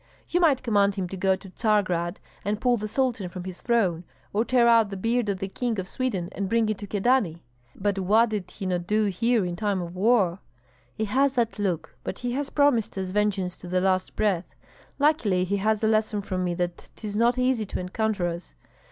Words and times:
You 0.27 0.39
might 0.39 0.63
command 0.63 0.95
him 0.95 1.07
to 1.09 1.15
go 1.15 1.35
to 1.35 1.47
Tsargrad 1.51 2.17
and 2.43 2.59
pull 2.59 2.75
the 2.75 2.87
Sultan 2.87 3.29
from 3.29 3.43
his 3.43 3.61
throne, 3.61 4.03
or 4.33 4.43
tear 4.43 4.67
out 4.67 4.89
the 4.89 4.97
beard 4.97 5.29
of 5.29 5.37
the 5.37 5.47
King 5.47 5.77
of 5.79 5.87
Sweden 5.87 6.29
and 6.31 6.49
bring 6.49 6.67
it 6.69 6.79
to 6.79 6.87
Kyedani. 6.87 7.43
But 7.75 7.99
what 7.99 8.29
did 8.29 8.49
he 8.49 8.65
not 8.65 8.87
do 8.87 9.05
here 9.05 9.45
in 9.45 9.55
time 9.55 9.79
of 9.79 9.95
war?" 9.95 10.39
"He 10.95 11.05
has 11.05 11.33
that 11.33 11.59
look, 11.59 11.95
but 12.03 12.17
he 12.17 12.31
has 12.31 12.49
promised 12.49 12.97
us 12.97 13.11
vengeance 13.11 13.55
to 13.57 13.67
the 13.67 13.79
last 13.79 14.15
breath. 14.15 14.55
Luckily 14.97 15.43
he 15.43 15.57
has 15.57 15.83
a 15.83 15.87
lesson 15.87 16.23
from 16.23 16.43
me 16.43 16.55
that 16.55 16.89
'tis 16.95 17.15
not 17.15 17.37
easy 17.37 17.65
to 17.65 17.79
encounter 17.79 18.25
us. 18.27 18.55